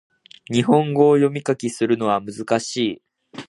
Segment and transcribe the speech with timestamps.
[0.51, 3.03] 日本語を読み書きするのは難しい